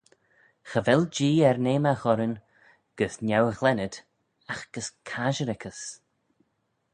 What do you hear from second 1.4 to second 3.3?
er n'eamagh orrin gys